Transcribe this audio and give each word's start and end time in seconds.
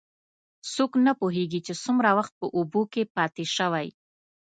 څوک 0.73 0.91
نه 1.05 1.11
پوهېږي، 1.19 1.59
چې 1.67 1.73
څومره 1.83 2.09
وخت 2.17 2.33
په 2.41 2.47
اوبو 2.57 2.81
کې 2.93 3.03
پاتې 3.15 3.43
شوی. 3.55 3.87